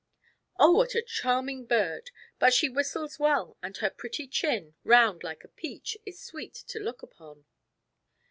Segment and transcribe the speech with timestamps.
[0.57, 2.09] "Oh, what a charming bird;
[2.39, 6.79] but she whistles well and her pretty chin, round like a peach, is sweet to
[6.79, 7.45] look upon."